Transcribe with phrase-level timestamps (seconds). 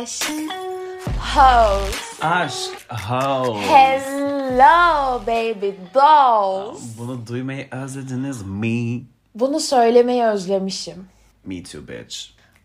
[0.00, 0.32] Aşk.
[1.34, 2.20] Hoes.
[2.20, 2.86] Aşk.
[3.08, 3.60] Ho.
[3.60, 6.80] Hello baby dolls.
[6.98, 9.04] Bunu duymayı özlediniz mi?
[9.34, 11.08] Bunu söylemeyi özlemişim.
[11.44, 12.16] Me too bitch.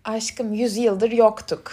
[0.06, 1.72] Aşkım 100 yıldır yoktuk.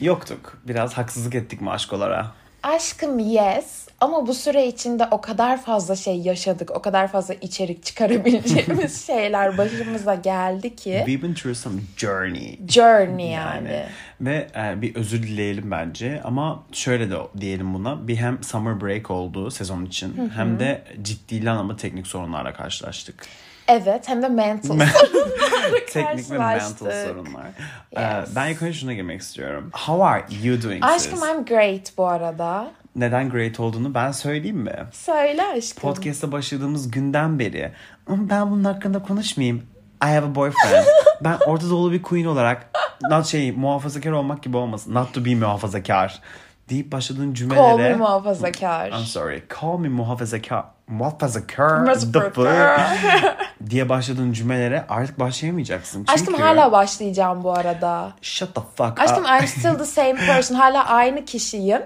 [0.00, 0.58] Yoktuk.
[0.68, 2.32] Biraz haksızlık ettik mi aşkolara?
[2.62, 7.84] Aşkım yes ama bu süre içinde o kadar fazla şey yaşadık, o kadar fazla içerik
[7.84, 11.02] çıkarabileceğimiz şeyler başımıza geldi ki.
[11.06, 12.58] We've been through some journey.
[12.68, 13.84] Journey yani.
[14.20, 19.10] Ve e, bir özür dileyelim bence ama şöyle de diyelim buna bir hem summer break
[19.10, 23.26] oldu sezon için hem de ciddi anlamda teknik sorunlarla karşılaştık.
[23.68, 24.78] Evet hem de mental
[25.92, 27.46] Teknik ve mental sorunlar.
[27.96, 28.28] E, Yes.
[28.36, 29.70] ben ilk önce şuna girmek istiyorum.
[29.72, 31.28] How are you doing Aşkım sis?
[31.28, 32.70] I'm great bu arada.
[32.98, 34.74] Neden great olduğunu ben söyleyeyim mi?
[34.92, 35.82] Söyle aşkım.
[35.82, 37.72] Podcast'a başladığımız günden beri
[38.06, 39.56] "Ama ben bunun hakkında konuşmayayım.
[40.04, 40.84] I have a boyfriend.
[41.24, 42.70] ben Orta Doğulu bir queen olarak
[43.10, 44.94] not şey muhafazakar olmak gibi olmasın.
[44.94, 46.20] Not to be muhafazakar
[46.68, 48.88] deyip başladığın Call me cümlelere muhafazakar.
[48.88, 49.42] I'm sorry.
[49.60, 50.64] Call me muhafazakar.
[50.88, 51.80] Muhafazakar.
[51.80, 52.98] Muhafazakar.
[53.70, 55.98] diye başladığın cümlelere artık başlayamayacaksın.
[55.98, 58.12] Çünkü Aşkım hala başlayacağım bu arada.
[58.22, 59.30] Shut the fuck Aşkım up.
[59.30, 60.56] I'm still the same person.
[60.56, 61.82] Hala aynı kişiyim.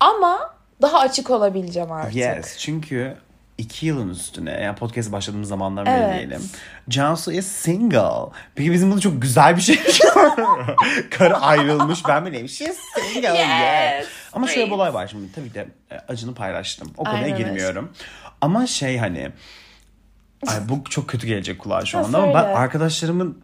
[0.00, 2.16] Ama daha açık olabileceğim artık.
[2.16, 2.58] Yes.
[2.58, 3.16] Çünkü
[3.58, 6.14] iki yılın üstüne yani podcast başladığımız zamandan beri Evet.
[6.14, 6.50] diyelim.
[6.88, 8.30] Cansu is single.
[8.54, 9.80] Peki bizim bunu çok güzel bir şey.
[11.10, 12.48] Karı ayrılmış ben mi neyim?
[12.48, 13.28] She's single.
[13.28, 14.08] Yes, yes.
[14.32, 15.32] Ama şöyle bir olay var şimdi.
[15.32, 16.92] Tabii de e, acını paylaştım.
[16.96, 17.92] O konuya Aynen girmiyorum.
[18.40, 19.30] Ama şey hani
[20.46, 23.42] Ay bu çok kötü gelecek kulağa şu anda ama ben arkadaşlarımın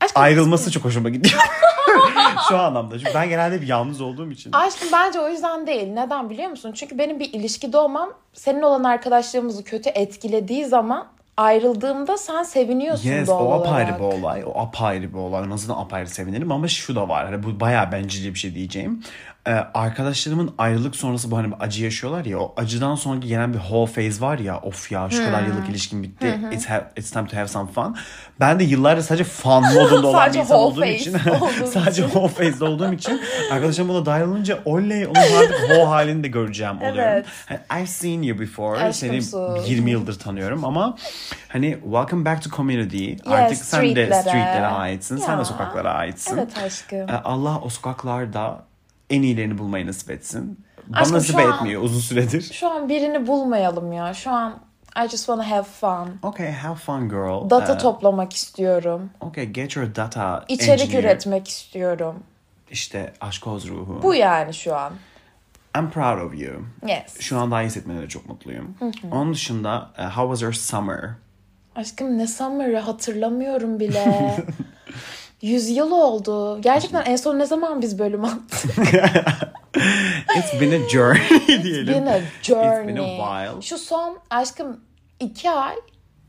[0.00, 1.40] Aşkım, ayrılması çok hoşuma gidiyor.
[2.48, 2.98] Şu anlamda.
[2.98, 4.52] Çünkü ben genelde bir yalnız olduğum için.
[4.52, 5.88] Aşkım bence o yüzden değil.
[5.92, 6.72] Neden biliyor musun?
[6.72, 11.06] Çünkü benim bir ilişkide olmam senin olan arkadaşlığımızı kötü etkilediği zaman
[11.36, 14.00] ayrıldığımda sen seviniyorsun Yes doğal o apayrı olarak.
[14.00, 14.44] bir olay.
[14.46, 15.50] O apayrı bir olay.
[15.50, 17.24] Nasıl da apayrı sevinirim ama şu da var.
[17.26, 19.02] Hani bu bayağı bencilce bir şey diyeceğim.
[19.46, 22.38] Ee, arkadaşlarımın ayrılık sonrası bu hani acı yaşıyorlar ya.
[22.38, 24.58] O acıdan sonraki gelen bir whole phase var ya.
[24.60, 26.40] Of ya şu kadar yıllık ilişkim bitti.
[26.52, 27.96] It's, ha- it's time to have some fun.
[28.40, 31.16] Ben de yıllardır sadece fun modunda olan bir insan olduğum için.
[31.72, 33.20] sadece whole phase'de olduğum için.
[33.52, 36.98] Arkadaşlarım buna dahil olunca oley onun artık whole halini de göreceğim oluyorum.
[37.00, 37.26] Evet.
[37.46, 38.78] Hani, I've seen you before.
[38.78, 39.56] Aşkım Seni su.
[39.66, 40.96] 20 yıldır tanıyorum ama
[41.48, 43.12] hani welcome back to community.
[43.26, 44.66] Artık sen de streetlere.
[44.66, 45.16] aitsin.
[45.16, 45.38] Sen Ya.
[45.38, 46.36] de sokaklara aitsin.
[46.36, 46.98] Evet aşkım.
[46.98, 48.64] Ee, Allah o sokaklarda
[49.10, 50.64] en iyilerini bulmayı nasip etsin.
[50.86, 52.42] Bana Aşkım nasip an- etmiyor uzun süredir.
[52.52, 54.14] Şu an birini bulmayalım ya.
[54.14, 54.58] Şu an
[55.04, 56.18] I just wanna have fun.
[56.22, 57.50] Okay, have fun girl.
[57.50, 59.10] Data Ee, toplamak istiyorum.
[59.20, 61.02] Okay, get your data İçerik engineer.
[61.04, 62.22] üretmek istiyorum.
[62.70, 64.00] İşte aşk oz ruhu.
[64.02, 64.92] Bu yani şu an.
[65.78, 66.52] I'm proud of you.
[66.88, 67.20] Yes.
[67.20, 68.76] Şu an daha iyi hissetmene çok mutluyum.
[69.12, 71.10] Onun dışında uh, how was your summer?
[71.76, 74.36] Aşkım ne summer'ı hatırlamıyorum bile.
[75.42, 76.60] Yüz yıl oldu.
[76.60, 78.78] Gerçekten en son ne zaman biz bölüm attık?
[80.36, 81.94] It's been a journey diyelim.
[81.94, 82.78] Been a journey.
[82.78, 83.62] It's been a while.
[83.62, 84.80] Şu son aşkım
[85.20, 85.74] iki ay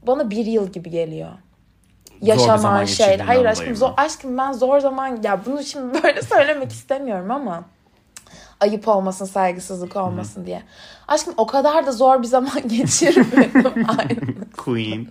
[0.01, 1.31] bana bir yıl gibi geliyor.
[2.21, 3.17] Yaşanan şey.
[3.17, 7.63] Hayır aşkım zor, aşkım ben zor zaman ya bunu şimdi böyle söylemek istemiyorum ama
[8.59, 10.63] ayıp olmasın, saygısızlık olmasın diye.
[11.07, 15.07] Aşkım o kadar da zor bir zaman geçirmedim ayrılık Queen.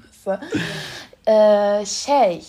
[1.28, 2.44] Ee, şey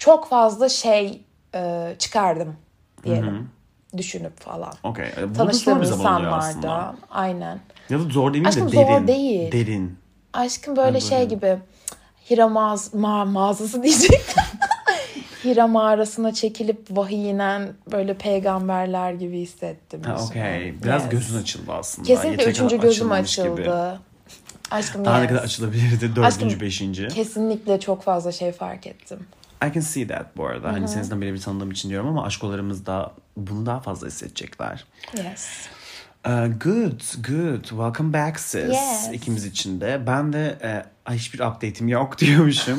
[0.00, 1.20] çok fazla şey
[1.54, 2.56] e, çıkardım
[3.04, 3.50] diyelim.
[3.96, 4.72] Düşünüp falan.
[4.84, 5.06] Okay.
[5.06, 6.94] e, Bu da zor Tanıştığım oluyor insanlarda.
[7.10, 7.60] Aynen.
[7.90, 9.06] Ya da zor demeyeyim Aşkım de zor derin.
[9.06, 9.52] değil.
[9.52, 9.98] Derin.
[10.32, 11.58] Aşkım böyle Ben şey gibi
[12.30, 14.42] Hira mağaz, ma mağazası diyecektim.
[15.44, 20.02] Hira mağarasına çekilip vahiy inen böyle peygamberler gibi hissettim.
[20.02, 20.74] Ha, okay.
[20.82, 21.10] Biraz Yes.
[21.10, 22.06] gözün açıldı aslında.
[22.06, 23.60] Kesinlikle Yeteri üçüncü gözüm açıldı.
[23.62, 23.70] gibi.
[24.70, 25.28] Aşkım Daha ne yes.
[25.30, 26.00] kadar açılabilirdi?
[26.02, 27.08] Dördüncü, Aşkım, beşinci.
[27.08, 29.18] Kesinlikle çok fazla şey fark ettim.
[29.64, 30.72] I can see that bu arada.
[30.72, 34.84] Hani seninizden beri bir tanıdığım için diyorum ama aşkolarımız da bunu daha fazla hissedecekler.
[35.16, 35.68] Yes.
[36.26, 37.64] Uh, good, good.
[37.64, 38.68] Welcome back sis.
[38.68, 39.10] Yes.
[39.12, 40.02] İkimiz için de.
[40.06, 42.78] Ben de e, ay, hiçbir update'im yok diyormuşum.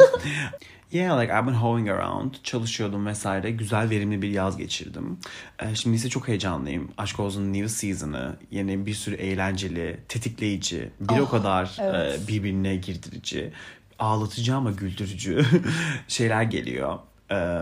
[0.91, 2.33] yeah, like I've been hoeing around.
[2.43, 3.51] Çalışıyordum vesaire.
[3.51, 5.19] Güzel, verimli bir yaz geçirdim.
[5.59, 6.91] E, şimdi ise çok heyecanlıyım.
[6.97, 8.35] Aşk Olsun New Season'ı.
[8.51, 12.19] Yeni bir sürü eğlenceli, tetikleyici, bir o kadar evet.
[12.23, 13.53] e, birbirine girdirici,
[14.01, 15.45] ağlatıcı ama güldürücü
[16.07, 16.99] şeyler geliyor.
[17.31, 17.59] E,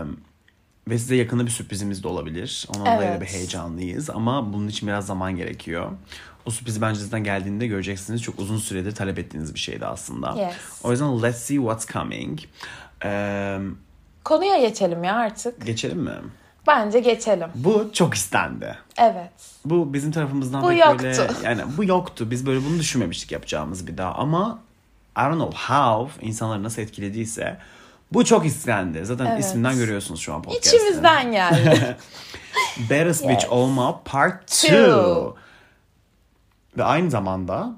[0.88, 2.66] ve size yakında bir sürprizimiz de olabilir.
[2.68, 3.20] Ondan dolayı da Evet.
[3.20, 5.90] bir heyecanlıyız ama bunun için biraz zaman gerekiyor.
[6.46, 8.22] O sürpriz bence zaten geldiğinde göreceksiniz.
[8.22, 10.34] Çok uzun süredir talep ettiğiniz bir şeydi aslında.
[10.38, 10.54] Yes.
[10.82, 12.40] O yüzden let's see what's coming.
[13.04, 13.58] Ee,
[14.24, 15.66] Konuya geçelim ya artık.
[15.66, 16.12] geçelim mi?
[16.66, 17.48] Bence geçelim.
[17.54, 18.78] Bu çok istendi.
[18.98, 19.30] Evet.
[19.64, 20.98] Bu bizim tarafımızdan Bu pek yoktu.
[21.04, 22.30] böyle yani bu yoktu.
[22.30, 24.58] Biz böyle bunu düşünmemiştik yapacağımız bir daha ama
[25.16, 27.58] I don't know how insanları nasıl etkilediyse
[28.12, 29.06] Bu çok istendi.
[29.06, 29.44] Zaten Evet.
[29.44, 30.76] isminden görüyorsunuz şu an podcast'te.
[30.76, 31.96] İçimizden geldi.
[33.14, 33.52] Switch Yes.
[33.52, 34.68] olma part Two.
[34.68, 34.80] 2.
[36.78, 37.72] Ve aynı zamanda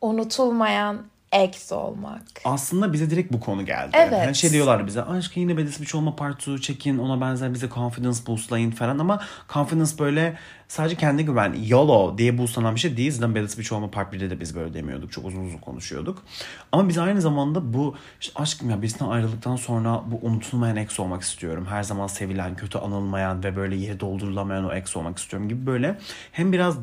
[0.00, 1.02] Unutulmayan
[1.32, 2.22] ex olmak.
[2.44, 3.90] aslında bize direkt bu konu geldi.
[3.92, 4.26] Evet.
[4.26, 7.68] Hani şey diyorlardı bize aşkım yine Better Switch olma part 2 çekin ona benzer bize
[7.68, 10.38] confidence boostlayın falan ama confidence böyle
[10.68, 13.12] sadece kendi güven YOLO diye boostlanan bir şey değil.
[13.12, 15.12] Zaten Better Switch olma part 1'de de biz böyle demiyorduk.
[15.12, 16.22] Çok uzun uzun konuşuyorduk.
[16.72, 21.22] Ama biz aynı zamanda bu işte aşkım ya birisinden ayrıldıktan sonra bu unutulmayan ex olmak
[21.22, 21.66] istiyorum.
[21.70, 25.98] Her zaman sevilen, kötü anılmayan ve böyle yeri doldurulamayan o ex olmak istiyorum gibi böyle
[26.32, 26.76] hem biraz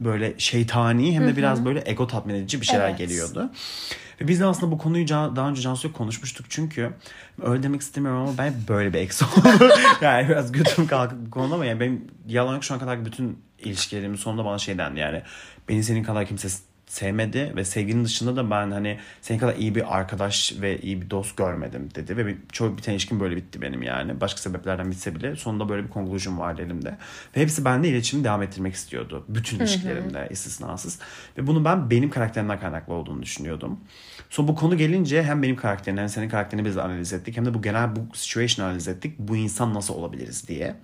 [0.00, 2.98] böyle şeytani hem de biraz böyle ego tatmin edici bir şeyler Evet.
[2.98, 3.50] geliyordu.
[4.20, 6.90] Ve biz de aslında bu konuyu daha önce Cansu'yla konuşmuştuk çünkü
[7.42, 9.68] öyle demek istemiyorum ama ben böyle bir ex oldum.
[10.02, 14.16] yani biraz götüm kalkıp bu konuda ama yani benim yalan şu ana kadar bütün ilişkilerimin
[14.16, 15.22] sonunda bana şey dendi yani
[15.68, 16.48] beni senin kadar kimse
[16.94, 21.10] sevmedi ve sevginin dışında da ben hani senin kadar iyi bir arkadaş ve iyi bir
[21.10, 24.20] dost görmedim dedi ve bir, çoğu biten ilişkim böyle bitti benim yani.
[24.20, 26.98] Başka sebeplerden bitse bile sonunda böyle bir conclusion vardı elimde.
[27.36, 29.24] Ve hepsi bende iletişimi devam ettirmek istiyordu.
[29.28, 30.98] Bütün ilişkilerimde istisnasız.
[31.38, 33.80] Ve bunu ben benim karakterimden kaynaklı olduğunu düşünüyordum.
[34.30, 37.36] Sonra bu konu gelince hem benim karakterini hem senin karakterini biz analiz ettik.
[37.36, 39.18] Hem de bu genel bu situation analiz ettik.
[39.18, 40.74] Bu insan nasıl olabiliriz diye.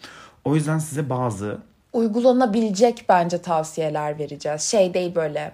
[0.45, 1.61] O yüzden size bazı
[1.93, 4.63] Uygulanabilecek bence tavsiyeler vereceğiz.
[4.63, 5.53] Şey değil böyle.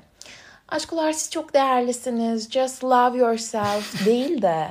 [0.68, 2.50] Aşkolar siz çok değerlisiniz.
[2.50, 4.68] Just love yourself değil de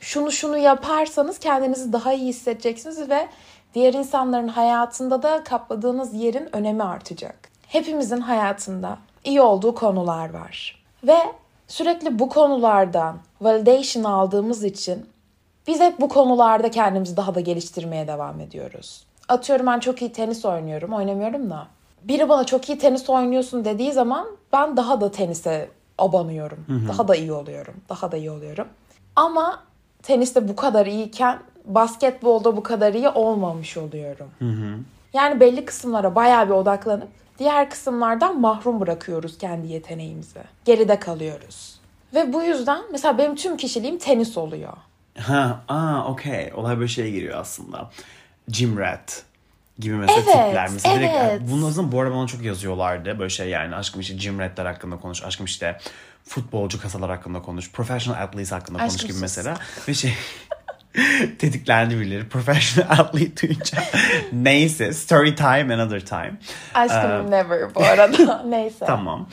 [0.00, 3.28] şunu şunu yaparsanız kendinizi daha iyi hissedeceksiniz ve
[3.74, 7.48] diğer insanların hayatında da kapladığınız yerin önemi artacak.
[7.66, 10.82] Hepimizin hayatında iyi olduğu konular var.
[11.04, 11.18] Ve
[11.68, 15.06] sürekli bu konulardan validation aldığımız için
[15.66, 19.04] biz hep bu konularda kendimizi daha da geliştirmeye devam ediyoruz.
[19.28, 21.66] Atıyorum ben çok iyi tenis oynuyorum, oynamıyorum da.
[22.04, 25.68] Biri bana çok iyi tenis oynuyorsun dediği zaman ben daha da tenise
[25.98, 26.58] abanıyorum.
[26.88, 27.74] Daha da iyi oluyorum.
[27.88, 28.68] Daha da iyi oluyorum.
[29.16, 29.62] Ama
[30.02, 34.30] teniste bu kadar iyiyken basketbolda bu kadar iyi olmamış oluyorum.
[35.12, 37.08] Yani belli kısımlara bayağı bir odaklanıp
[37.38, 40.40] diğer kısımlardan mahrum bırakıyoruz kendi yeteneğimizi.
[40.64, 41.80] Geride kalıyoruz.
[42.14, 44.72] Ve bu yüzden mesela benim tüm kişiliğim tenis oluyor.
[45.18, 46.52] Ha, aa okey.
[46.56, 47.90] Olay böyle şeye giriyor aslında.
[48.48, 49.22] Gym rat
[49.80, 50.68] gibi mesela Evet, tipler.
[50.72, 51.40] Mesela direkt, evet.
[51.50, 53.18] bunun azından bu arada bana çok yazıyorlardı.
[53.18, 55.22] Böyle şey yani aşkım işte gym ratler hakkında konuş.
[55.24, 55.78] Aşkım işte
[56.24, 57.72] futbolcu kasalar hakkında konuş.
[57.72, 59.22] Professional athletes hakkında konuş Aşkım gibi sus.
[59.22, 59.58] mesela.
[59.88, 60.14] Ve şey
[61.38, 62.28] tetiklendi birileri.
[62.28, 63.78] Professional athlete duyunca.
[64.32, 64.92] Neyse.
[64.92, 66.32] Story time another time.
[66.74, 68.42] Aşkım never bu arada.
[68.48, 68.84] Neyse.
[68.86, 69.28] Tamam.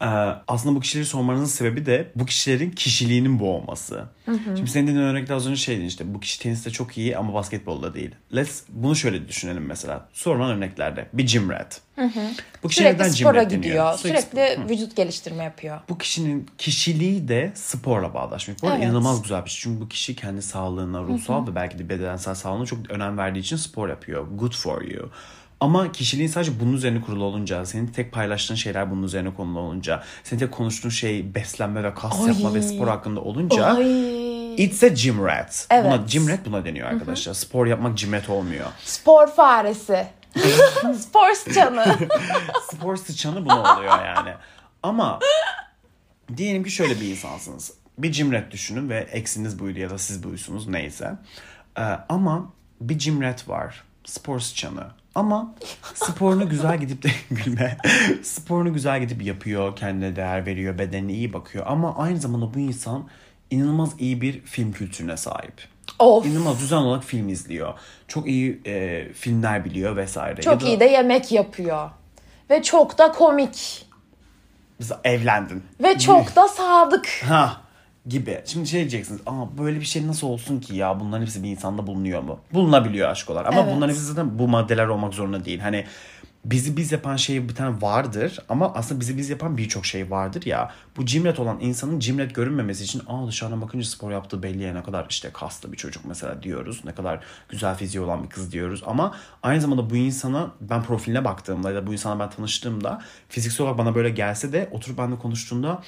[0.00, 0.06] Ee,
[0.48, 4.04] aslında bu kişileri sormanızın sebebi de bu kişilerin kişiliğinin bu olması.
[4.44, 7.94] Şimdi senin dediğin örnekte az önce şeydi işte bu kişi teniste çok iyi ama basketbolda
[7.94, 8.14] değil.
[8.34, 10.08] Let's bunu şöyle düşünelim mesela.
[10.12, 11.80] Sorulan örneklerde bir gym rat.
[12.62, 13.50] Bu kişi neden Sürekli gym spora deniyor?
[13.62, 13.94] gidiyor.
[13.98, 15.80] Sürekli Sürekli vücut geliştirme yapıyor.
[15.88, 18.62] bu kişinin kişiliği de sporla bağdaşmak.
[18.62, 18.82] Bu Evet.
[18.84, 19.62] inanılmaz güzel bir şey.
[19.62, 23.56] Çünkü bu kişi kendi sağlığına, ruhsal ve belki de bedensel sağlığına çok önem verdiği için
[23.56, 24.26] spor yapıyor.
[24.34, 25.10] Good for you.
[25.60, 30.02] Ama kişiliğin sadece bunun üzerine kurulu olunca, senin tek paylaştığın şeyler bunun üzerine konulu olunca,
[30.24, 32.26] senin tek konuştuğun şey beslenme ve kas Ay.
[32.28, 34.64] yapma ve spor hakkında olunca Ay.
[34.64, 35.66] it's a gym rat.
[35.70, 35.84] Evet.
[35.84, 37.34] Buna gym rat buna deniyor arkadaşlar.
[37.34, 38.66] Spor yapmak gym rat olmuyor.
[38.84, 40.06] Spor faresi.
[40.98, 41.96] Spor sıçanı.
[42.72, 44.34] spor sıçanı buna oluyor yani.
[44.82, 45.18] Ama
[46.36, 47.72] diyelim ki şöyle bir insansınız.
[47.98, 51.12] Bir cimret düşünün ve eksiniz buydu ya da siz buysunuz neyse.
[51.78, 53.84] Ee, ama bir cimret var.
[54.04, 54.86] Spor sıçanı.
[55.14, 55.54] Ama
[55.94, 57.76] sporunu güzel gidip de gülme.
[58.22, 59.76] sporunu güzel gidip yapıyor.
[59.76, 60.78] Kendine değer veriyor.
[60.78, 61.64] Bedenine iyi bakıyor.
[61.68, 63.08] Ama aynı zamanda bu insan
[63.50, 65.68] inanılmaz iyi bir film kültürüne sahip.
[65.98, 66.26] Of.
[66.26, 67.74] İnanılmaz düzenli olarak film izliyor.
[68.08, 70.42] Çok iyi e, filmler biliyor vesaire.
[70.42, 71.90] Çok Ya da iyi de yemek yapıyor.
[72.50, 73.86] Ve çok da komik.
[74.78, 75.62] mesela evlendin.
[75.82, 77.08] Ve çok da sadık.
[77.28, 77.60] Ha
[78.06, 78.40] gibi.
[78.46, 79.20] Şimdi şey diyeceksiniz.
[79.26, 81.00] Aa böyle bir şey nasıl olsun ki ya?
[81.00, 82.38] Bunların hepsi bir insanda bulunuyor mu?
[82.54, 83.44] Bulunabiliyor aşkolar.
[83.44, 83.72] Ama Evet.
[83.76, 85.58] bunların hepsi zaten bu maddeler olmak zorunda değil.
[85.60, 85.84] Hani
[86.44, 90.46] bizi biz yapan şey bir tane vardır ama aslında bizi biz yapan birçok şey vardır
[90.46, 90.72] ya.
[90.96, 94.82] Bu cimret olan insanın cimret görünmemesi için aa dışarıdan bakınca spor yaptığı belli ya ne
[94.82, 96.80] kadar işte kaslı bir çocuk mesela diyoruz.
[96.84, 98.82] Ne kadar güzel fiziği olan bir kız diyoruz.
[98.86, 103.64] Ama aynı zamanda bu insana ben profiline baktığımda ya da bu insana ben tanıştığımda fiziksel
[103.64, 105.82] olarak bana böyle gelse de oturup benimle konuştuğunda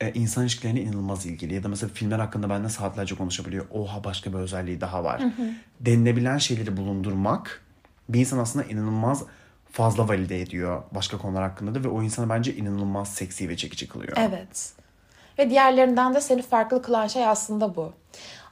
[0.00, 1.54] e, insan ilişkilerine inanılmaz ilgili.
[1.54, 3.66] Ya da mesela filmler hakkında benden saatlerce konuşabiliyor.
[3.70, 5.22] Oha başka bir özelliği daha var.
[5.80, 7.62] Denilebilen şeyleri bulundurmak
[8.08, 9.24] bir insan aslında inanılmaz
[9.76, 13.88] fazla valide ediyor başka konular hakkında da ve o insanı bence inanılmaz seksi ve çekici
[13.88, 14.16] kılıyor.
[14.16, 14.72] Evet.
[15.38, 17.92] Ve diğerlerinden de seni farklı kılan şey aslında bu.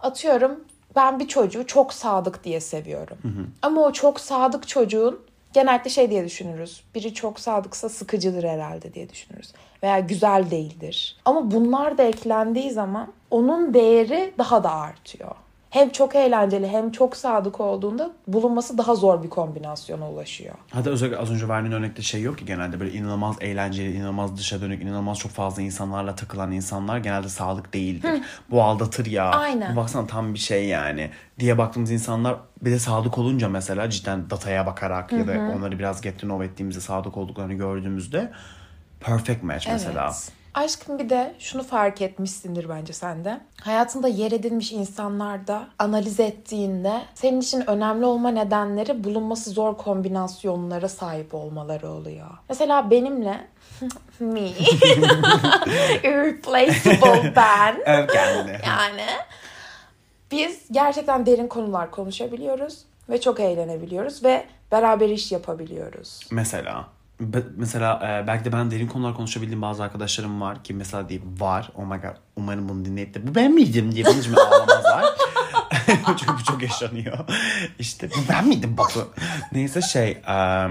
[0.01, 0.65] Atıyorum
[0.97, 3.19] ben bir çocuğu çok sadık diye seviyorum.
[3.63, 5.21] Ama o çok sadık çocuğun
[5.53, 6.83] genellikle şey diye düşünürüz.
[6.95, 9.53] Biri çok sadıksa sıkıcıdır herhalde diye düşünürüz.
[9.83, 11.17] Veya güzel değildir.
[11.25, 15.35] Ama bunlar da eklendiği zaman onun değeri daha da artıyor.
[15.75, 20.55] Hem çok eğlenceli hem çok sadık olduğunda bulunması daha zor bir kombinasyona ulaşıyor.
[20.71, 24.61] Hatta özellikle az önce verdiğin örnekte şey yok ki genelde böyle inanılmaz eğlenceli, inanılmaz dışa
[24.61, 28.11] dönük, inanılmaz çok fazla insanlarla takılan insanlar genelde sağlık değildir.
[28.51, 29.31] Bu aldatır ya.
[29.31, 29.77] Aynen.
[29.77, 34.67] Baksana tam bir şey yani diye baktığımız insanlar bir de sadık olunca mesela cidden dataya
[34.67, 38.33] bakarak ya da onları biraz get to know ettiğimizde sadık olduklarını gördüğümüzde
[39.01, 40.05] perfect match mesela.
[40.05, 40.44] Evet.
[40.55, 43.41] Aşkım bir de şunu fark etmişsindir bence sen de.
[43.63, 51.35] Hayatında yer edinmiş insanlarda analiz ettiğinde senin için önemli olma nedenleri bulunması zor kombinasyonlara sahip
[51.35, 52.27] olmaları oluyor.
[52.49, 53.47] Mesela benimle
[54.21, 54.41] me
[56.05, 58.59] irreplaceable ben Öv kendini.
[58.67, 59.07] yani
[60.31, 62.79] biz gerçekten derin konular konuşabiliyoruz
[63.11, 66.21] ve çok eğlenebiliyoruz ve beraber iş yapabiliyoruz.
[66.31, 66.85] Mesela
[67.57, 71.71] mesela e, belki de ben derin konular konuşabildiğim bazı arkadaşlarım var ki mesela deyip var.
[71.75, 75.05] Oh my god umarım bunu dinleyip de bu ben miydim diye bana şimdi ağlamazlar.
[76.07, 77.19] Çünkü bu çok yaşanıyor.
[77.79, 79.13] İşte bu ben miydim Batu?
[79.53, 80.67] Neyse şey e,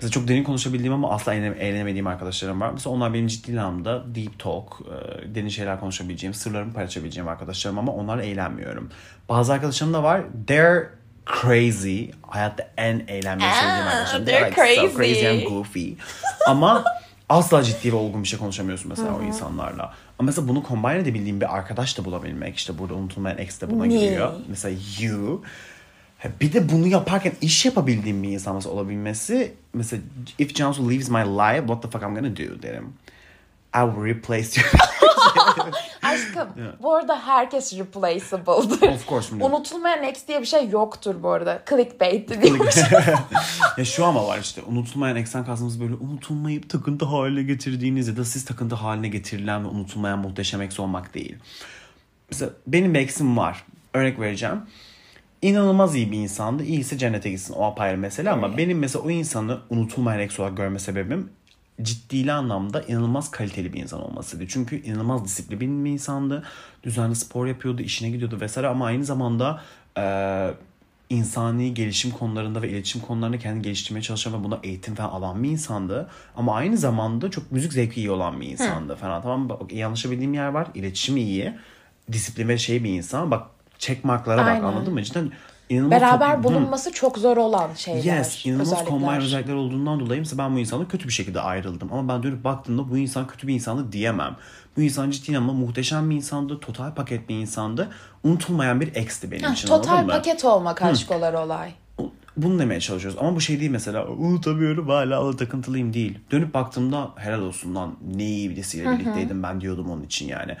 [0.00, 2.70] mesela çok derin konuşabildiğim ama asla eğlen- eğlenemediğim arkadaşlarım var.
[2.72, 7.92] Mesela onlar benim ciddi anlamda deep talk, e, derin şeyler konuşabileceğim, sırlarımı paylaşabileceğim arkadaşlarım ama
[7.92, 8.90] onlarla eğlenmiyorum.
[9.28, 10.20] Bazı arkadaşlarım da var.
[10.46, 10.90] They're
[11.26, 12.04] crazy.
[12.22, 14.24] Hayatta en sevdiğim Ah, arkadaşlarım.
[14.26, 14.96] they're like so crazy.
[14.96, 15.90] crazy and goofy.
[16.46, 16.84] Ama
[17.28, 19.82] asla ciddi ve olgun bir şey konuşamıyorsun mesela o insanlarla.
[20.18, 22.56] Ama mesela bunu combine edebildiğim bir arkadaş da bulabilmek.
[22.56, 23.88] işte burada unutulmayan ex de buna Me.
[23.88, 24.32] giriyor.
[24.48, 25.42] Mesela you.
[26.40, 29.54] Bir de bunu yaparken iş yapabildiğim bir insan mesela olabilmesi.
[29.72, 30.02] Mesela
[30.38, 32.92] if Cansu leaves my life, what the fuck I'm gonna do derim.
[33.76, 34.66] I will replace you.
[36.02, 36.48] Aşkım
[36.82, 38.88] bu arada herkes replaceable'dır.
[38.88, 39.54] Of course, biliyorum.
[39.54, 41.62] Unutulmayan ex diye bir şey yoktur bu arada.
[41.70, 42.30] Clickbait
[43.78, 48.24] ya şu ama var işte unutulmayan eksen kastımız böyle unutulmayıp takıntı haline getirdiğiniz ya da
[48.24, 51.36] siz takıntı haline getirilen ve unutulmayan muhteşem eksi olmak değil.
[52.30, 53.64] Mesela benim bir eksim var.
[53.94, 54.62] Örnek vereceğim.
[55.42, 56.64] İnanılmaz iyi bir insandı.
[56.64, 57.54] İyiyse cennete gitsin.
[57.54, 61.30] O apayrı mesele ama benim mesela o insanı unutulmayan eksi olarak görme sebebim
[61.82, 64.44] ciddili anlamda inanılmaz kaliteli bir insan olmasıydı.
[64.48, 66.42] Çünkü inanılmaz disiplinli bir insandı.
[66.82, 69.60] Düzenli spor yapıyordu, işine gidiyordu vesaire ama aynı zamanda
[69.96, 70.54] eee
[71.10, 75.50] insani gelişim konularında ve iletişim konularında kendini geliştirmeye çalışan ve buna eğitim falan alan bir
[75.50, 76.08] insandı.
[76.36, 79.22] Ama aynı zamanda çok müzik zevki iyi olan bir insandı falan.
[79.22, 79.48] Tamam?
[79.48, 80.68] Bak, iyi anlaşabildiğim yer var.
[80.74, 81.54] İletişimi iyi.
[82.12, 83.30] Disiplin ve şey bir insan.
[83.30, 83.46] Bak
[83.78, 84.62] checkmarklara bak Aynen.
[84.62, 85.02] anladın mı?
[85.02, 85.32] Cidden
[85.68, 86.42] inanılmaz Beraber Hı.
[86.42, 88.18] bulunması çok zor olan şeyler.
[88.18, 88.90] Yes, inanılmaz özellikler.
[88.90, 91.88] combine özellikler olduğundan dolayı mesela ben bu insanla kötü bir şekilde ayrıldım.
[91.92, 94.36] Ama ben dönüp baktığımda bu insan kötü bir insandı diyemem.
[94.76, 97.88] Bu insan ciddi anlamda muhteşem bir insandı, total paket bir insandı.
[98.24, 101.70] Unutulmayan bir ex'ti benim Heh, için total paket olmak aşkolar olay.
[102.36, 103.18] Bunu demeye çalışıyoruz.
[103.20, 106.18] Ama bu şey değil mesela unutamıyorum hala ala takıntılıyım değil.
[106.30, 110.56] Dönüp baktığımda helal olsun lan ne iyi birisiyle birlikteydim ben diyordum onun için yani.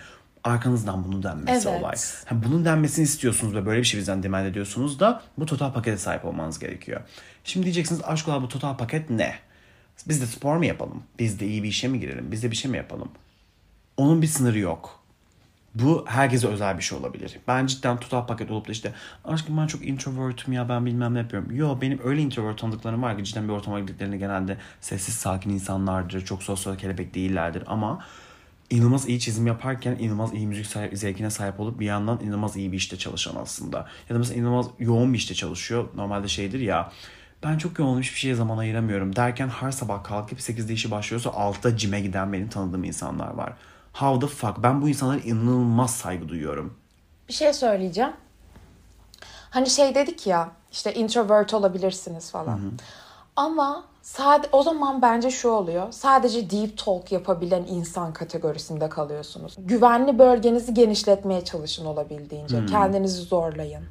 [0.46, 1.80] Arkanızdan bunun denmesi Evet.
[1.80, 1.94] olay.
[2.24, 5.96] Ha, bunun denmesini istiyorsunuz ve böyle bir şey bizden demand ediyorsunuz da bu total pakete
[5.98, 7.00] sahip olmanız gerekiyor.
[7.44, 9.34] Şimdi diyeceksiniz aşkolar bu total paket ne?
[10.08, 11.02] Biz de spor mu yapalım?
[11.18, 12.32] Biz de iyi bir işe mi girelim?
[12.32, 13.08] Biz de bir şey mi yapalım?
[13.96, 15.00] Onun bir sınırı yok.
[15.74, 17.38] Bu herkese özel bir şey olabilir.
[17.48, 18.92] Ben cidden total paket olup da işte
[19.24, 21.56] aşkım ben çok introvertim ya ben bilmem ne yapıyorum.
[21.56, 26.24] Yo benim öyle introvert tanıdıklarım var ki cidden bir ortama girdiklerinde genelde sessiz sakin insanlardır.
[26.24, 28.04] Çok sosyal kelebek değillerdir ama
[28.70, 32.72] inanılmaz iyi çizim yaparken inanılmaz iyi müzik sahip- zevkine sahip olup bir yandan inanılmaz iyi
[32.72, 33.86] bir işte çalışan aslında.
[34.08, 35.88] Ya da mesela inanılmaz yoğun bir işte çalışıyor.
[35.94, 36.92] Normalde şeydir ya
[37.44, 41.76] ben çok yoğun hiçbir şeye zaman ayıramıyorum derken her sabah kalkıp 8'de işi başlıyorsa 6'da
[41.76, 43.52] cime giden benim tanıdığım insanlar var.
[43.92, 44.62] How the fuck?
[44.62, 46.78] Ben bu insanlara inanılmaz saygı duyuyorum.
[47.28, 48.12] Bir şey söyleyeceğim.
[49.50, 52.60] Hani şey dedik ya işte introvert olabilirsiniz falan.
[53.36, 55.92] Ama sade, o zaman bence şu oluyor.
[55.92, 59.54] Sadece deep talk yapabilen insan kategorisinde kalıyorsunuz.
[59.58, 62.66] Güvenli bölgenizi genişletmeye çalışın olabildiğince.
[62.66, 63.84] Kendinizi zorlayın.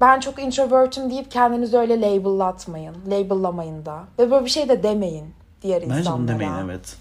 [0.00, 2.96] Ben çok introvertim deyip kendinizi öyle label'latmayın.
[3.06, 4.04] Label'lamayın da.
[4.18, 6.18] Ve böyle bir şey de demeyin diğer Bence insanlara.
[6.18, 6.96] bunu demeyin evet.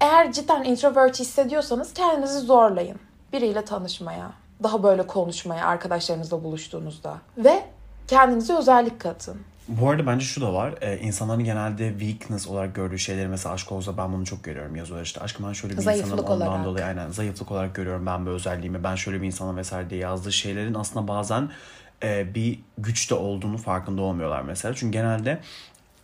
[0.00, 2.98] Eğer cidden introvert hissediyorsanız kendinizi zorlayın.
[3.32, 4.30] Biriyle tanışmaya,
[4.62, 7.14] daha böyle konuşmaya arkadaşlarınızla buluştuğunuzda.
[7.38, 7.64] Ve
[8.08, 9.36] kendinize özellik katın.
[9.68, 10.74] Bu arada bence şu da var.
[10.80, 15.04] Ee, insanların genelde weakness olarak gördüğü şeyleri mesela aşk olsa ben bunu çok görüyorum yazıyorlar
[15.04, 15.20] işte.
[15.20, 16.64] Aşkım ben şöyle bir Zayıflık insanım ondan olarak.
[16.64, 18.84] dolayı aynen zayıflık olarak görüyorum ben bu özelliğimi.
[18.84, 21.50] Ben şöyle bir insanım vesaire diye yazdığı şeylerin aslında bazen
[22.02, 24.74] e, bir güç de olduğunu farkında olmuyorlar mesela.
[24.74, 25.40] Çünkü genelde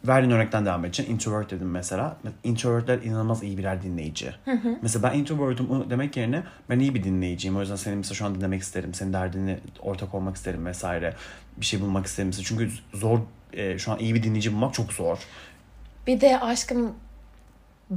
[0.04, 1.12] verdiğin örnekten devam edeceğim.
[1.12, 2.16] Introvert dedim mesela.
[2.44, 4.34] Introvertler inanılmaz iyi birer dinleyici.
[4.82, 7.56] Mesela ben introvertim demek yerine ben iyi bir dinleyiciyim.
[7.56, 8.94] O yüzden seni mesela şu an dinlemek isterim.
[8.94, 11.14] Senin derdini ortak olmak isterim vesaire.
[11.56, 12.28] Bir şey bulmak isterim.
[12.28, 13.18] Mesela çünkü zor
[13.52, 15.18] e, şu an iyi bir dinleyici bulmak çok zor.
[16.06, 16.92] Bir de aşkım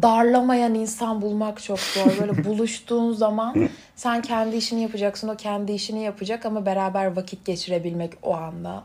[0.01, 2.17] darlamayan insan bulmak çok zor.
[2.19, 8.13] Böyle buluştuğun zaman sen kendi işini yapacaksın, o kendi işini yapacak ama beraber vakit geçirebilmek
[8.21, 8.83] o anda.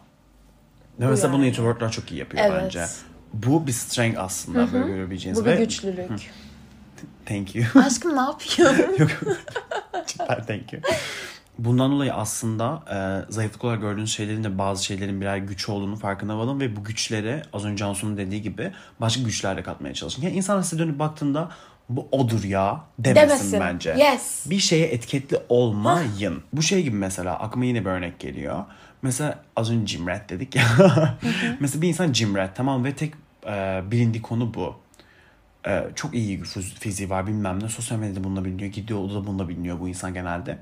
[1.00, 1.50] Ve mesela bunu yani.
[1.50, 2.62] introvertler çok iyi yapıyor Evet.
[2.64, 2.84] bence.
[3.32, 5.40] Bu bir strength aslında böyle görebileceğiniz.
[5.40, 6.30] Bu bir Ve- güçlülük.
[7.26, 7.64] Thank you.
[7.86, 8.92] Aşkım ne yapıyorsun?
[8.98, 9.10] Yok.
[10.06, 10.82] Cidden thank you.
[11.58, 12.82] Bundan dolayı aslında
[13.28, 16.84] e, zayıflık olarak gördüğünüz şeylerin de bazı şeylerin birer güç olduğunu farkına varın ve bu
[16.84, 20.22] güçlere az önce Cansu'nun dediği gibi başka güçler de katmaya çalışın.
[20.22, 21.48] Yani insan size dönüp baktığında
[21.88, 23.60] bu odur ya demesin, Demesin.
[23.60, 23.90] bence.
[23.98, 24.50] Yes.
[24.50, 26.42] Bir şeye etiketli olmayın.
[26.52, 28.64] Bu şey gibi mesela aklıma yine bir örnek geliyor.
[29.02, 30.64] Mesela az önce Jim dedik ya.
[31.60, 33.14] mesela bir insan Jim tamam ve tek
[33.46, 34.76] e, bilindiği konu bu.
[35.66, 37.68] Ee, çok iyi fiz- fiziği var bilmem ne.
[37.68, 38.72] Sosyal medyada bununla biliniyor.
[38.72, 40.58] Gidiyor o da bununla biliniyor bu insan genelde.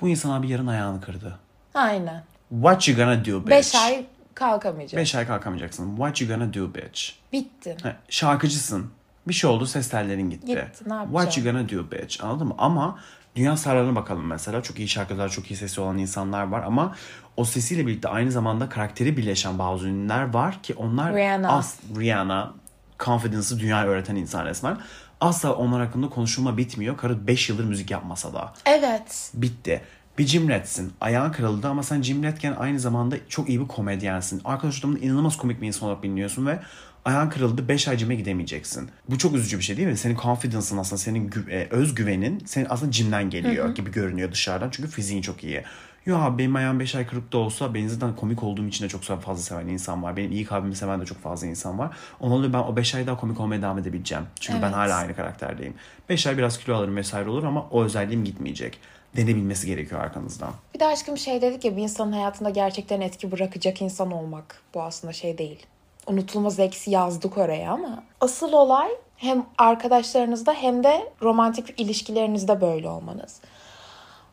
[0.00, 1.38] Bu insan abi yarın ayağını kırdı.
[1.74, 2.22] Aynen.
[2.50, 3.50] What you gonna do bitch?
[3.50, 5.00] Beş ay kalkamayacak.
[5.00, 5.96] Beş ay kalkamayacaksın.
[5.96, 7.02] What you gonna do bitch?
[7.32, 7.76] Bittin.
[7.82, 8.90] Ha, şarkıcısın.
[9.28, 10.46] Bir şey oldu ses tellerin gitti.
[10.46, 11.44] Gitti, ne What yapacaksın?
[11.44, 12.24] you gonna do bitch?
[12.24, 12.54] Anladın mı?
[12.58, 12.98] Ama
[13.36, 14.62] dünya starlarına bakalım mesela.
[14.62, 16.94] Çok iyi şarkılar, çok iyi sesi olan insanlar var ama
[17.36, 21.48] o sesiyle birlikte aynı zamanda karakteri birleşen bazı ünlüler var ki onlar Rihanna.
[21.48, 22.54] as Rihanna
[22.98, 24.78] confidence'ı dünyaya öğreten insan resmen.
[25.20, 26.96] Asla onlar hakkında konuşulma bitmiyor.
[26.96, 28.52] Karı 5 yıldır müzik yapmasa da.
[28.66, 29.30] Evet.
[29.34, 29.80] Bitti.
[30.18, 30.92] Bir cimretsin.
[31.00, 34.40] Ayağın kırıldı ama sen cimretken aynı zamanda çok iyi bir komedyensin.
[34.44, 36.58] Arkadaş ortamında inanılmaz komik bir insan olarak biliniyorsun ve
[37.04, 38.90] ayağın kırıldı 5 ay cime gidemeyeceksin.
[39.08, 39.96] Bu çok üzücü bir şey değil mi?
[39.96, 44.70] Senin confidence'ın aslında senin e, özgüvenin senin aslında cimden geliyor gibi görünüyor dışarıdan.
[44.70, 45.62] Çünkü fiziğin çok iyi.
[46.06, 48.88] Yo abi benim ayağım 5 ay kırık da olsa beni zaten komik olduğum için de
[48.88, 50.16] çok fazla seven insan var.
[50.16, 51.96] Benim iyi kalbimi seven de çok fazla insan var.
[52.20, 54.24] Ondan dolayı ben o 5 ay daha komik olmaya devam edebileceğim.
[54.40, 54.76] Çünkü ben Evet.
[54.76, 55.74] hala aynı karakterdeyim.
[56.08, 58.78] 5 ay biraz kilo alırım vesaire olur ama o özelliğim gitmeyecek.
[59.16, 60.50] Denebilmesi gerekiyor arkanızdan.
[60.74, 64.62] Bir de aşkım şey dedik ya bir insanın hayatında gerçekten etki bırakacak insan olmak.
[64.74, 65.66] Bu aslında şey değil.
[66.06, 73.40] Unutulmaz eksi yazdık oraya ama asıl olay hem arkadaşlarınızda hem de romantik ilişkilerinizde böyle olmanız.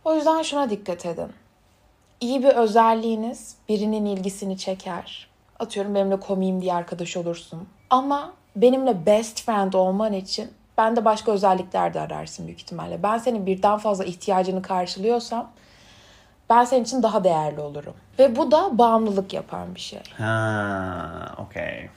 [0.05, 1.27] O yüzden şuna dikkat edin.
[2.23, 5.27] İyi bir özelliğiniz birinin ilgisini çeker.
[5.59, 7.67] Atıyorum benimle komiyim diye arkadaş olursun.
[7.89, 13.03] Ama benimle best friend olman için ben de başka özellikler de ararsın büyük ihtimalle.
[13.03, 15.51] Ben senin birden fazla ihtiyacını karşılıyorsam
[16.49, 17.93] ben senin için daha değerli olurum.
[18.19, 20.01] Ve bu da bağımlılık yapan bir şey.
[20.17, 21.89] Ha, okay.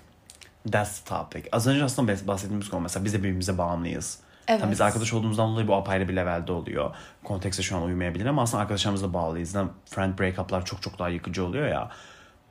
[0.73, 1.49] That's the topic.
[1.53, 4.19] Az önce aslında bahs- bahsettiğimiz konu mesela biz de birbirimize bağımlıyız.
[4.49, 4.61] Evet.
[4.61, 6.95] Tabii biz arkadaş olduğumuzdan dolayı bu apayrı bir levelde oluyor.
[7.25, 9.55] Kontekste şu an uymayabilir ama aslında arkadaşlarımızla bağlıyız.
[9.55, 11.91] Yani friend breakup'lar çok çok daha yıkıcı oluyor ya.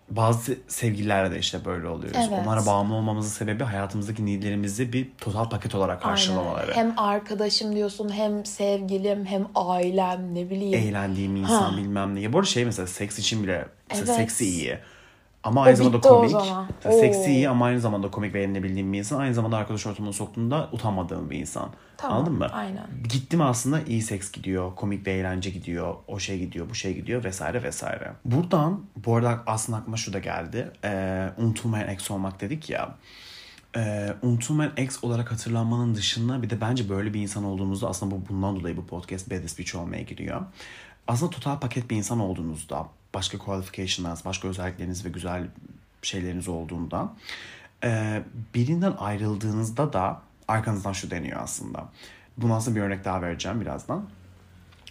[0.10, 2.19] Bazı sevgililerle de işte böyle oluyoruz.
[2.29, 2.39] Evet.
[2.43, 6.71] Onlara bağımlı olmamızın sebebi hayatımızdaki needlerimizi bir total paket olarak karşılamaları.
[6.71, 6.75] Aynen.
[6.89, 10.79] Hem arkadaşım diyorsun hem sevgilim hem ailem ne bileyim.
[10.89, 12.21] eğlendiğim insan bilmem ne.
[12.21, 14.15] Ya bu arada şey mesela seks için bile mesela Evet.
[14.15, 14.77] seksi iyi.
[15.45, 16.31] Ama aynı zamanda o komik.
[16.31, 16.67] zaman.
[16.81, 19.19] Seksi iyi ama aynı zamanda komik ve eğlenebildiğim bir insan.
[19.19, 21.69] Aynı zamanda arkadaş ortamına soktuğunda utanmadığım bir insan.
[21.97, 22.47] Tamam, Anladın mı?
[22.53, 22.88] aynen.
[23.10, 24.75] Gittim aslında iyi seks gidiyor.
[24.75, 25.95] Komik ve eğlence gidiyor.
[26.08, 28.12] O şey gidiyor, bu şey gidiyor vesaire vesaire.
[28.25, 30.71] Buradan bu arada aslında aklıma şu da geldi.
[30.84, 32.95] Ee, unutulmayan ex olmak dedik ya.
[33.77, 38.21] Ee, unutulmayan ex olarak hatırlanmanın dışında bir de bence böyle bir insan olduğunuzda aslında bu
[38.29, 40.41] bundan dolayı bu podcast Bad Speech olmaya giriyor.
[41.08, 45.47] Aslında total paket bir insan olduğunuzda başka qualification'larınız, başka özellikleriniz ve güzel
[46.01, 47.13] şeyleriniz olduğunda
[47.84, 48.23] e,
[48.54, 51.89] birinden ayrıldığınızda da arkanızdan şu deniyor aslında.
[52.38, 54.10] Buna aslında bir örnek daha vereceğim birazdan.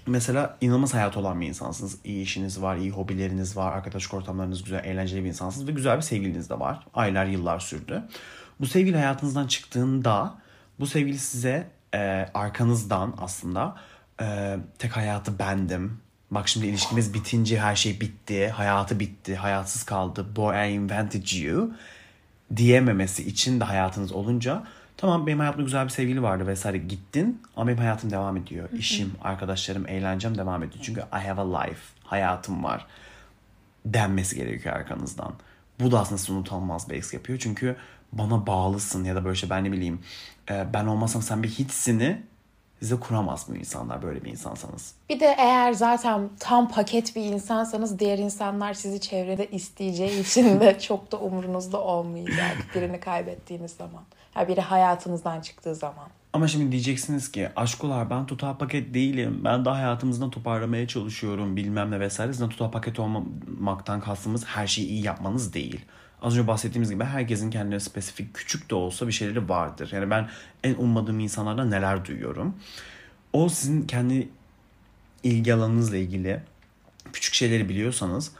[0.06, 1.98] Mesela inanılmaz hayat olan bir insansınız.
[2.04, 6.02] İyi işiniz var, iyi hobileriniz var, arkadaşlık ortamlarınız güzel, eğlenceli bir insansınız ve güzel bir
[6.02, 6.86] sevgiliniz de var.
[6.94, 8.02] Aylar, yıllar sürdü.
[8.60, 10.34] Bu sevgili hayatınızdan çıktığında
[10.80, 13.76] bu sevgili size e, arkanızdan aslında
[14.20, 16.03] e, tek hayatı bendim.
[16.34, 20.36] Bak şimdi ilişkimiz bitince her şey bitti, hayatı bitti, hayatsız kaldı.
[20.36, 21.70] Boy I invented you
[22.56, 24.64] diyememesi için de hayatınız olunca
[24.96, 28.68] tamam benim hayatımda güzel bir sevgili vardı vesaire gittin ama benim hayatım devam ediyor.
[28.78, 30.84] İşim, arkadaşlarım, eğlencem devam ediyor.
[30.84, 32.86] Çünkü I have a life, hayatım var
[33.86, 35.34] denmesi gerekiyor arkanızdan.
[35.80, 37.38] Bu da aslında sizi unutulmaz bir yapıyor.
[37.38, 37.76] Çünkü
[38.12, 40.00] bana bağlısın ya da böyle şey ben ne bileyim
[40.50, 42.22] ben olmasam sen bir hitsini
[42.80, 44.94] size kuramaz bu insanlar böyle bir insansanız.
[45.08, 50.78] Bir de eğer zaten tam paket bir insansanız diğer insanlar sizi çevrede isteyeceği için de
[50.80, 54.02] çok da umurunuzda olmayacak birini kaybettiğiniz zaman.
[54.36, 56.06] Yani biri hayatınızdan çıktığı zaman.
[56.32, 59.40] Ama şimdi diyeceksiniz ki aşkolar ben tutar paket değilim.
[59.44, 62.32] Ben de hayatımızdan toparlamaya çalışıyorum bilmem ne vesaire.
[62.32, 65.80] Sizden tutar paket olmamaktan kastımız her şeyi iyi yapmanız değil.
[66.24, 69.90] Az önce bahsettiğimiz gibi herkesin kendine spesifik küçük de olsa bir şeyleri vardır.
[69.92, 70.28] Yani ben
[70.64, 72.54] en ummadığım insanlardan neler duyuyorum.
[73.32, 74.28] O sizin kendi
[75.22, 76.40] ilgi alanınızla ilgili
[77.12, 78.32] küçük şeyleri biliyorsanız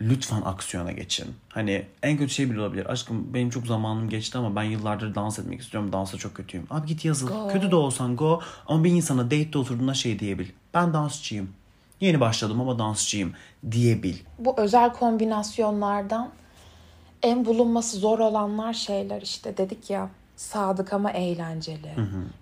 [0.00, 1.34] lütfen aksiyona geçin.
[1.48, 2.92] Hani en kötü şey bile olabilir.
[2.92, 5.92] Aşkım benim çok zamanım geçti ama ben yıllardır dans etmek istiyorum.
[5.92, 6.66] Dansa çok kötüyüm.
[6.70, 7.28] Abi git yazıl.
[7.28, 7.48] Go.
[7.48, 8.40] Kötü de olsan go.
[8.66, 10.46] Ama bir insana date'de oturduğunda şey diyebil.
[10.74, 11.50] Ben dansçıyım.
[12.00, 13.32] Yeni başladım ama dansçıyım
[13.70, 14.16] diyebil.
[14.38, 16.30] Bu özel kombinasyonlardan
[17.22, 21.94] en bulunması zor olanlar şeyler işte dedik ya sadık ama eğlenceli.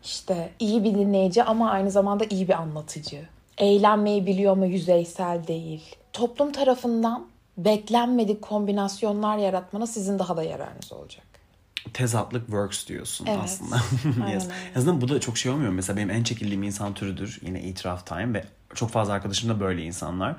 [0.05, 3.29] İşte iyi bir dinleyici ama aynı zamanda iyi bir anlatıcı.
[3.59, 5.97] Eğlenmeyi biliyor ama yüzeysel değil.
[6.13, 7.27] Toplum tarafından
[7.59, 11.25] beklenmedik kombinasyonlar yaratmana sizin daha da yararınız olacak.
[11.95, 13.41] Tezatlık works diyorsun Evet.
[13.45, 13.77] aslında.
[14.33, 14.49] Yes.
[14.77, 15.73] azından bu da çok şey olmuyor.
[15.73, 17.41] Mesela benim en çekildiğim insan türüdür.
[17.47, 20.37] Yine itiraf time ve çok fazla arkadaşım da böyle insanlar.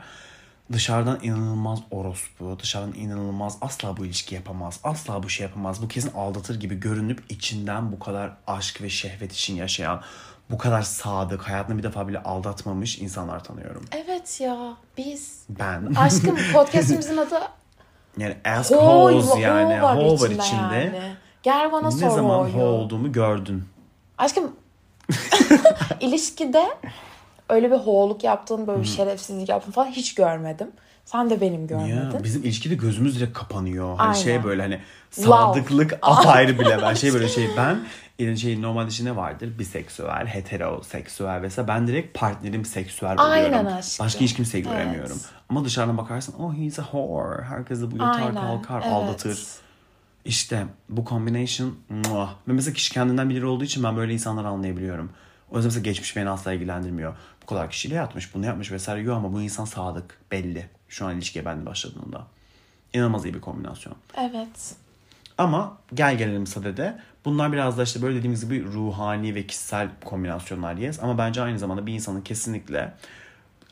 [0.73, 6.11] Dışarıdan inanılmaz orospu, dışarıdan inanılmaz asla bu ilişki yapamaz, asla bu şey yapamaz, bu kesin
[6.13, 10.01] aldatır gibi görünüp içinden bu kadar aşk ve şehvet için yaşayan,
[10.49, 13.85] bu kadar sadık, hayatında bir defa bile aldatmamış insanlar tanıyorum.
[13.91, 15.93] Evet ya biz Ben.
[15.95, 17.39] aşkım podcastimizin adı
[18.17, 19.79] yani ask Ho, yani.
[19.79, 20.43] ho var Ho var içinde.
[20.43, 20.75] içinde.
[20.97, 21.15] Yani.
[21.43, 22.53] Gel bana Ne sor zaman ho'yu.
[22.53, 23.63] ho olduğumu gördün.
[24.17, 24.55] Aşkım
[25.99, 26.65] ilişkide
[27.51, 30.67] öyle bir hoğluk yaptığın, böyle bir şerefsizlik yaptığın falan hiç görmedim.
[31.05, 31.95] Sen de benim görmedin.
[31.95, 33.87] Ya bizim ilişkide gözümüz direkt kapanıyor.
[33.97, 34.13] Hani Aynen.
[34.13, 34.79] şey böyle hani
[35.11, 37.79] sadıklık apayrı bile ben şey böyle şey ben
[38.19, 43.67] yani şey normalde işte ne vardır biseksüel, heteroseksüel vesaire ben direkt partnerim seksüel Aynen oluyorum.
[43.67, 44.05] aşkım.
[44.05, 44.73] Başka hiç kimseyi Evet.
[44.73, 45.17] göremiyorum.
[45.49, 47.43] Ama dışarıdan bakarsan oh he's a whore.
[47.43, 48.93] Herkes de bu Aynen, kalkar evet.
[48.93, 49.39] aldatır.
[50.25, 52.29] İşte bu combination muah.
[52.47, 55.11] ve mesela kişi kendinden bilir olduğu için ben böyle insanları anlayabiliyorum.
[55.51, 57.15] O yüzden mesela geçmiş beni asla ilgilendirmiyor.
[57.41, 60.69] Bu kadar kişiyle yatmış, bunu yapmış vesaire yok ama bu insan sadık, belli.
[60.89, 62.27] Şu an ilişkiye benimle başladığında.
[62.93, 63.95] İnanılmaz iyi bir kombinasyon.
[64.17, 64.75] Evet.
[65.37, 66.99] Ama gel gelelim sadede.
[67.25, 70.99] Bunlar biraz da işte böyle dediğimiz gibi ruhani ve kişisel kombinasyonlar yes.
[71.03, 72.93] Ama bence aynı zamanda bir insanın kesinlikle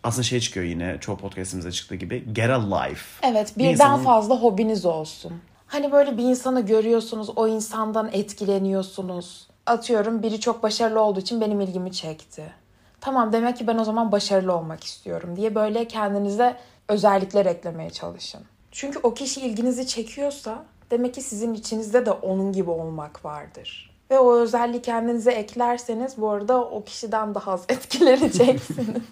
[0.04, 3.02] aslında şey çıkıyor yine çoğu podcastimizde çıktığı gibi get a life.
[3.24, 5.34] Evet Bir birden insanın- fazla hobiniz olsun.
[5.68, 9.48] Hani böyle bir insanı görüyorsunuz, o insandan etkileniyorsunuz.
[9.70, 12.54] Atıyorum biri çok başarılı olduğu için benim ilgimi çekti.
[13.02, 18.42] Tamam demek ki ben o zaman başarılı olmak istiyorum diye böyle kendinize özellikler eklemeye çalışın.
[18.72, 23.96] Çünkü o kişi ilginizi çekiyorsa demek ki sizin içinizde de onun gibi olmak vardır.
[24.12, 29.04] Ve o özelliği kendinize eklerseniz bu arada o kişiden daha az etkileneceksiniz.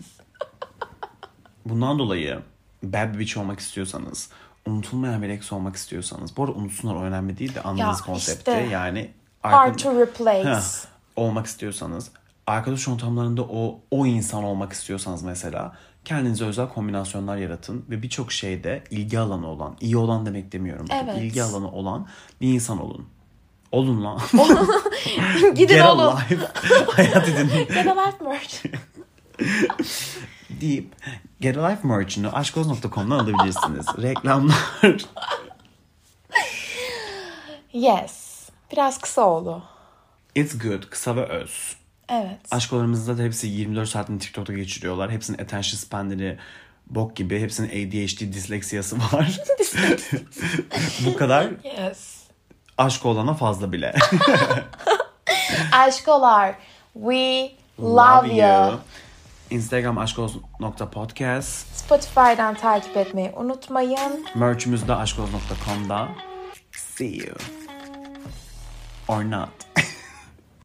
[1.66, 2.40] Bundan dolayı
[2.84, 4.30] bad bitch olmak istiyorsanız,
[4.68, 8.52] unutulmayan bir ex olmak istiyorsanız, bu arada unutsunlar o önemli değil de anladığınız Ya konsepti
[8.52, 10.50] işte, yani Hard to replace.
[10.50, 10.62] Heh,
[11.16, 12.12] olmak istiyorsanız,
[12.48, 18.84] arkadaş ortamlarında o o insan olmak istiyorsanız mesela kendinize özel kombinasyonlar yaratın ve birçok şeyde
[18.92, 20.86] ilgi alanı olan, iyi olan demek demiyorum.
[20.92, 21.18] Evet.
[21.18, 22.08] ilgi alanı olan
[22.42, 23.06] bir insan olun.
[23.72, 24.20] Olun lan.
[25.56, 26.18] Gidin Get a oğlum.
[26.18, 26.48] life.
[26.92, 27.50] Hayat edin.
[27.74, 28.66] Get a life merch.
[30.62, 30.96] deyip
[31.42, 33.86] Get a Life merch'ünü aşkoz.com'dan alabilirsiniz.
[34.02, 35.06] Reklamlar.
[37.74, 38.27] Yes.
[38.72, 39.64] Biraz kısa oldu.
[40.36, 40.84] It's good.
[40.90, 41.76] Kısa ve öz.
[42.10, 42.38] Evet.
[42.52, 45.12] Aşkolarımızda da hepsi 24 saatini TikTok'ta geçiriyorlar.
[45.12, 46.38] Hepsinin attention spanleri
[46.88, 47.40] bok gibi.
[47.42, 49.40] Hepsinin ADHD disleksiyası var.
[51.06, 52.18] Bu kadar Yes.
[52.78, 53.96] aşk olana fazla bile.
[55.72, 56.56] Aşkolar.
[56.94, 58.80] We love, you.
[59.50, 61.76] Instagram aşkoz.podcast.
[61.78, 64.26] Spotify'dan takip etmeyi unutmayın.
[64.36, 66.08] Merch'ümüz de aşkoz.com'da.
[66.72, 67.36] See you.
[69.08, 69.66] or not.